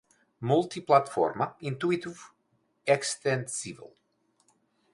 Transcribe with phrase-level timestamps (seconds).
[0.41, 2.33] multiplataforma, intuitivo,
[2.87, 3.93] extensível